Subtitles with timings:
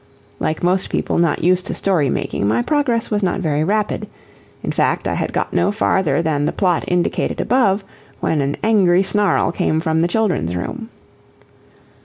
[0.39, 4.07] Like most people not used to story making, my progress was not very rapid;
[4.63, 7.83] in fact, I had got no farther than the plot indicated above
[8.19, 10.89] when an angry snarl came from the children's room.